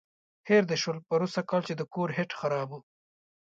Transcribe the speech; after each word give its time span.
هېر 0.49 0.63
دې 0.69 0.77
شول 0.81 0.97
پروسږ 1.07 1.45
کال 1.49 1.61
چې 1.67 1.73
د 1.77 1.81
کور 1.93 2.09
هیټ 2.17 2.31
خراب 2.39 2.69
و. 2.77 2.81